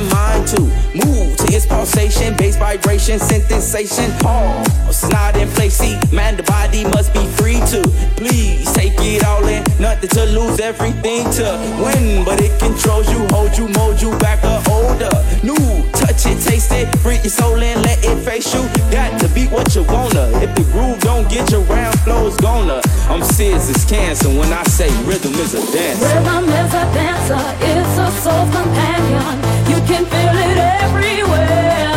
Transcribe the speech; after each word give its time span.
Mind 0.00 0.46
to 0.48 0.60
move 0.94 1.36
to 1.36 1.46
its 1.54 1.66
pulsation, 1.66 2.36
bass 2.36 2.56
vibration, 2.56 3.18
sensation. 3.18 4.10
Pause, 4.18 5.10
not 5.10 5.36
in 5.36 5.48
place. 5.48 5.76
See, 5.76 5.98
man, 6.12 6.36
the 6.36 6.42
body 6.42 6.84
must 6.84 7.12
be 7.12 7.26
free 7.38 7.60
to 7.72 7.82
please 8.16 8.72
take 8.72 8.94
it 8.98 9.24
all 9.24 9.46
in. 9.46 9.62
Nothing 9.80 10.10
to 10.10 10.24
lose, 10.26 10.60
everything 10.60 11.30
to 11.38 11.44
win, 11.82 12.24
but 12.24 12.40
it 12.40 12.58
controls 12.58 13.10
you, 13.10 13.26
hold 13.30 13.56
you, 13.56 13.68
mold 13.68 14.00
you 14.00 14.16
back 14.18 14.42
or 14.44 14.60
older. 14.72 15.12
New, 15.42 15.56
touch 15.92 16.26
it, 16.26 16.40
taste 16.42 16.72
it, 16.72 16.88
free 17.00 17.16
your 17.16 17.30
soul 17.30 17.62
and 17.62 17.82
let 17.82 17.98
it 18.04 18.18
face 18.24 18.52
you. 18.54 18.62
Got 18.90 19.20
to 19.20 19.25
be 19.48 19.54
what 19.54 19.74
you 19.74 19.82
wanna. 19.84 20.30
If 20.42 20.54
the 20.54 20.64
groove 20.72 21.00
don't 21.00 21.28
get 21.28 21.50
you 21.50 21.60
round, 21.60 21.98
flow's 22.00 22.36
gonna. 22.36 22.80
I'm 23.08 23.22
serious 23.22 23.68
as 23.70 23.84
cancer 23.84 24.28
when 24.28 24.52
I 24.52 24.62
say 24.64 24.88
rhythm 25.04 25.34
is 25.34 25.54
a 25.54 25.62
dance. 25.72 26.00
Rhythm 26.00 26.44
is 26.44 26.74
a 26.74 26.84
dancer, 26.94 27.42
it's 27.60 27.98
a 27.98 28.10
soul 28.22 28.44
companion. 28.50 29.34
You 29.70 29.78
can 29.88 30.04
feel 30.06 30.36
it 30.48 30.58
everywhere. 30.82 31.96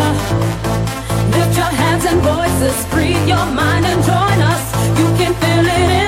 Lift 1.35 1.55
your 1.57 1.71
hands 1.81 2.05
and 2.05 2.21
voices, 2.21 2.85
free 2.91 3.17
your 3.25 3.45
mind 3.45 3.85
and 3.85 4.03
join 4.03 4.39
us. 4.53 4.63
You 4.99 5.07
can 5.17 5.33
feel 5.33 5.65
it 5.65 5.98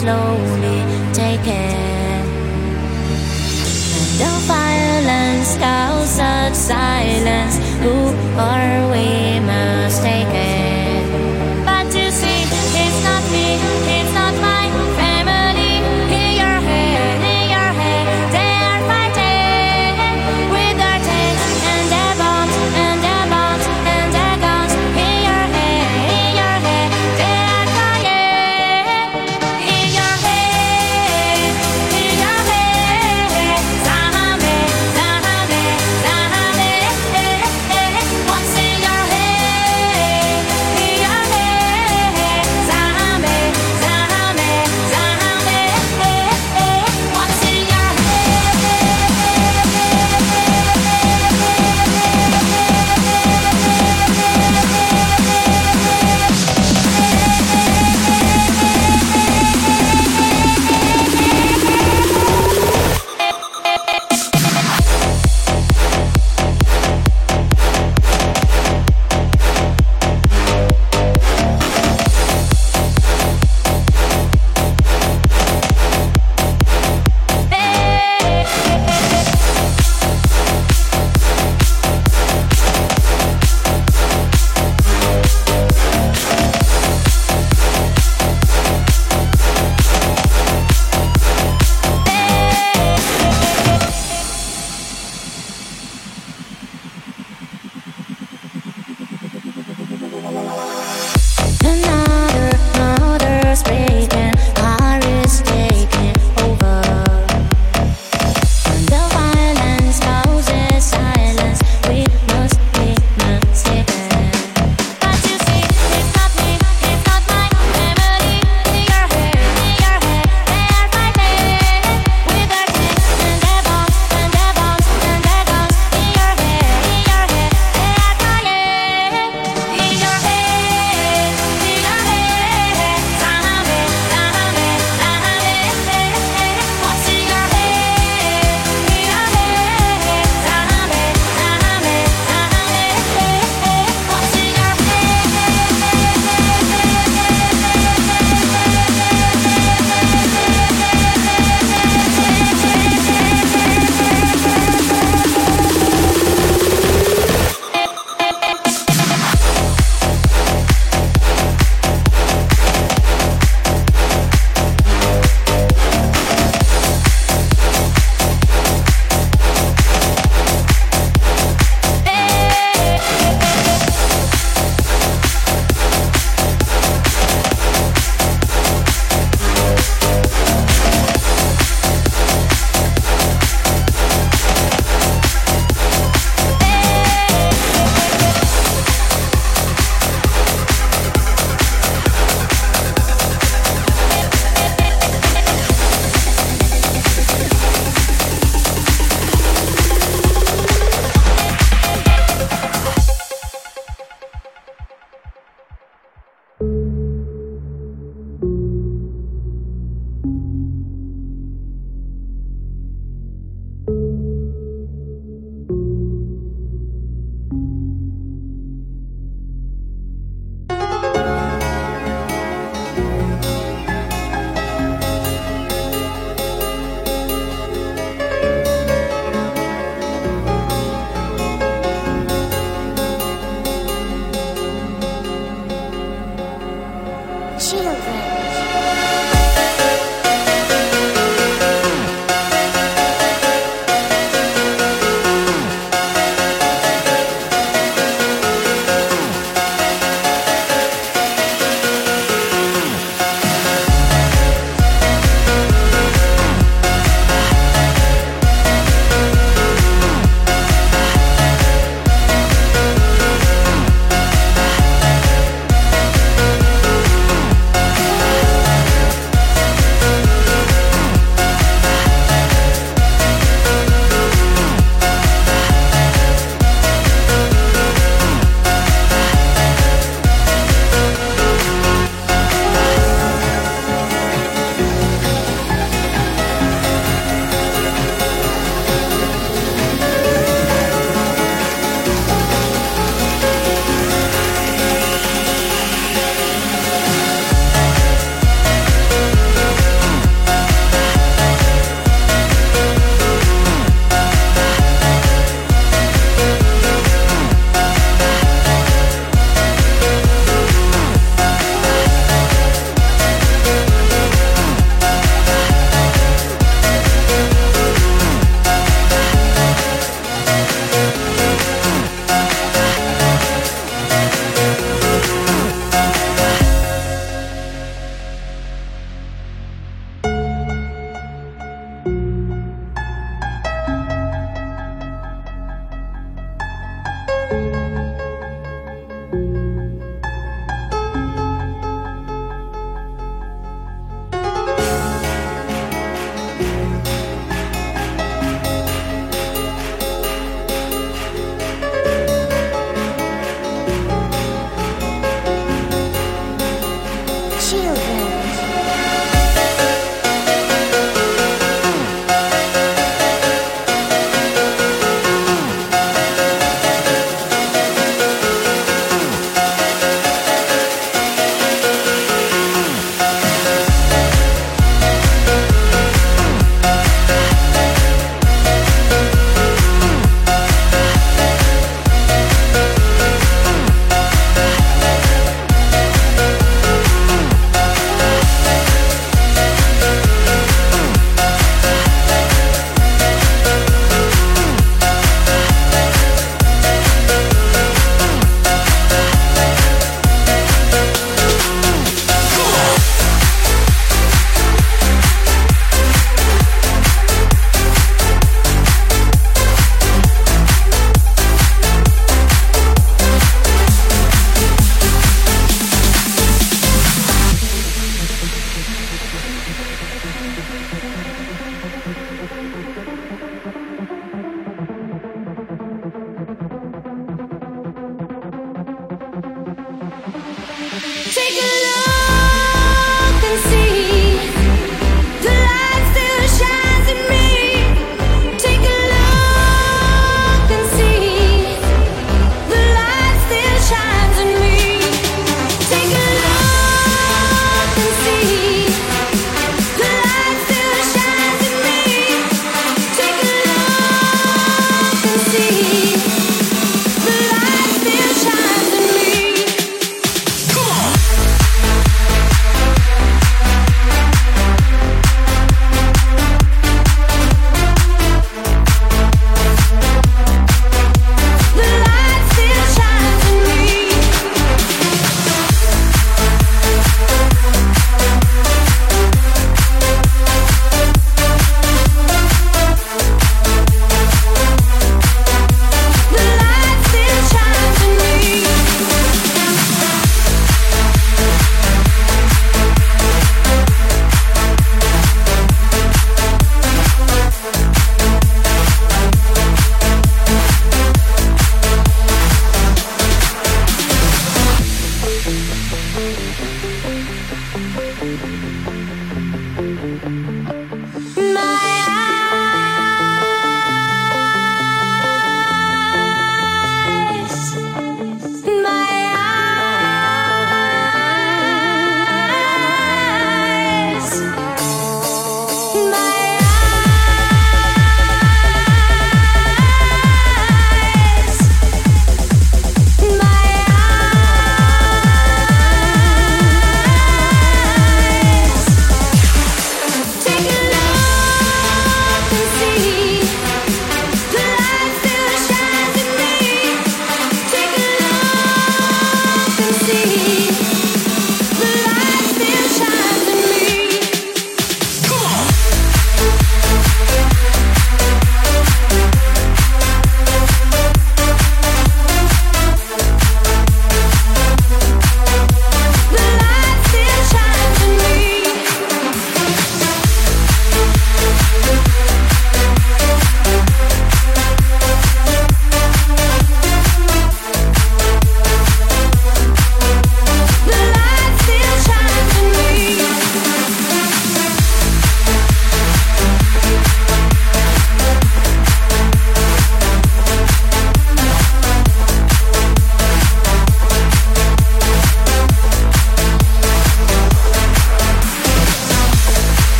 Slowly 0.00 0.80
taken. 1.12 2.24
And 3.98 4.12
the 4.22 4.32
violence 4.48 5.50
such 6.06 6.54
silence. 6.54 7.54
Who 7.82 7.96
are 8.38 8.89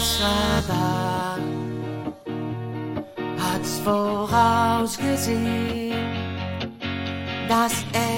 besser 0.00 0.64
hat's 3.38 3.80
vorausgesehen, 3.84 5.94
dass 7.48 7.84
er 7.92 8.09